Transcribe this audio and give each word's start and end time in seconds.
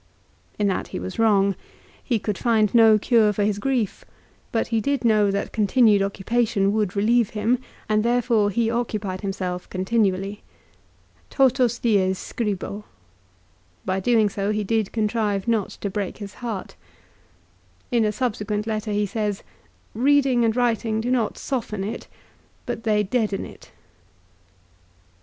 In 0.57 0.65
that 0.65 0.87
he 0.87 0.99
was 0.99 1.19
wrong. 1.19 1.55
He 2.03 2.17
could 2.17 2.35
find 2.35 2.73
no 2.73 2.97
cure 2.97 3.31
for 3.33 3.43
his 3.43 3.59
grief; 3.59 4.03
but 4.51 4.69
he 4.69 4.81
did 4.81 5.05
know 5.05 5.29
that 5.29 5.53
continued 5.53 6.01
occupation 6.01 6.73
would 6.73 6.95
relieve 6.95 7.29
him, 7.37 7.59
and 7.87 8.03
therefore 8.03 8.49
he 8.49 8.67
occupied 8.71 9.21
himself 9.21 9.69
continually." 9.69 10.41
Totos 11.39 11.77
dies 11.77 12.17
scribo." 12.17 12.83
By 13.85 13.97
1 13.99 13.99
Ad 13.99 13.99
Att. 13.99 14.05
xii. 14.05 14.13
14. 14.13 14.15
MARCELLUS, 14.15 14.15
LIGARIUS, 14.15 14.15
AND 14.15 14.15
DEIOTARUS. 14.15 14.15
191 14.15 14.15
doing 14.17 14.29
so 14.29 14.51
he 14.51 14.63
did 14.63 14.91
contrive 14.91 15.47
not 15.47 15.69
to 15.69 15.89
break 15.91 16.17
his 16.17 16.33
heart. 16.33 16.75
In 17.91 18.05
a 18.05 18.11
sub 18.11 18.35
sequent 18.35 18.65
letter 18.65 18.91
he 18.91 19.05
says," 19.05 19.43
Reading 19.93 20.43
and 20.43 20.55
writing 20.55 21.01
do 21.01 21.11
not 21.11 21.37
soften 21.37 21.83
it; 21.83 22.07
but 22.65 22.81
they 22.83 23.03
deaden 23.03 23.45
it." 23.45 23.69